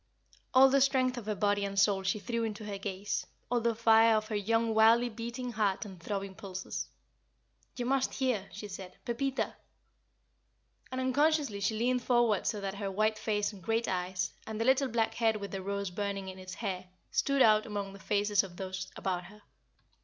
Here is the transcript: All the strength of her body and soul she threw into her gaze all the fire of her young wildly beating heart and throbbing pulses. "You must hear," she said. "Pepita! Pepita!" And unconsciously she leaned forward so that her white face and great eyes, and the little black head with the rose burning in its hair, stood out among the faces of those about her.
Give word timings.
All 0.55 0.67
the 0.67 0.81
strength 0.81 1.15
of 1.19 1.27
her 1.27 1.35
body 1.35 1.63
and 1.63 1.77
soul 1.77 2.01
she 2.01 2.17
threw 2.17 2.43
into 2.43 2.65
her 2.65 2.79
gaze 2.79 3.27
all 3.51 3.61
the 3.61 3.75
fire 3.75 4.15
of 4.15 4.29
her 4.29 4.35
young 4.35 4.73
wildly 4.73 5.09
beating 5.09 5.51
heart 5.51 5.85
and 5.85 6.01
throbbing 6.01 6.33
pulses. 6.33 6.87
"You 7.75 7.85
must 7.85 8.15
hear," 8.15 8.49
she 8.51 8.67
said. 8.67 8.97
"Pepita! 9.05 9.43
Pepita!" 9.43 9.55
And 10.91 11.01
unconsciously 11.01 11.59
she 11.59 11.77
leaned 11.77 12.01
forward 12.01 12.47
so 12.47 12.59
that 12.61 12.73
her 12.73 12.89
white 12.89 13.19
face 13.19 13.53
and 13.53 13.61
great 13.61 13.87
eyes, 13.87 14.31
and 14.47 14.59
the 14.59 14.65
little 14.65 14.87
black 14.87 15.13
head 15.13 15.35
with 15.37 15.51
the 15.51 15.61
rose 15.61 15.91
burning 15.91 16.29
in 16.29 16.39
its 16.39 16.55
hair, 16.55 16.89
stood 17.11 17.43
out 17.43 17.67
among 17.67 17.93
the 17.93 17.99
faces 17.99 18.41
of 18.41 18.57
those 18.57 18.89
about 18.95 19.25
her. 19.25 19.43